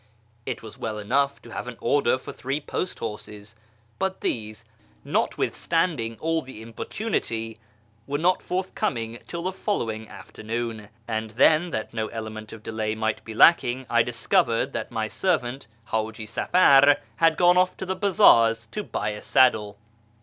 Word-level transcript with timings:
It 0.47 0.63
was 0.63 0.79
well 0.79 0.97
enough 0.97 1.39
to 1.43 1.51
have 1.51 1.67
an 1.67 1.77
order 1.79 2.17
for 2.17 2.33
three 2.33 2.59
post 2.59 2.97
horses; 2.97 3.55
but 3.99 4.21
these, 4.21 4.65
not 5.05 5.37
withstanding 5.37 6.17
all 6.19 6.41
my 6.41 6.53
importunity, 6.53 7.59
were 8.07 8.17
not 8.17 8.41
forthcoming 8.41 9.19
till 9.27 9.43
the 9.43 9.51
following 9.51 10.09
afternoon, 10.09 10.89
and 11.07 11.29
then, 11.29 11.69
that 11.69 11.93
no 11.93 12.07
element 12.07 12.51
of 12.51 12.63
delay 12.63 12.95
might 12.95 13.23
be 13.23 13.35
lacking, 13.35 13.85
I 13.91 14.01
discovered 14.01 14.73
that 14.73 14.89
my 14.89 15.07
servant 15.07 15.67
Haji 15.91 16.25
Safar 16.25 16.97
had 17.17 17.37
gone 17.37 17.59
off 17.59 17.77
to 17.77 17.85
the 17.85 17.95
bazaars 17.95 18.65
to 18.71 18.81
buy 18.83 19.09
a 19.09 19.21
saddle. 19.21 19.77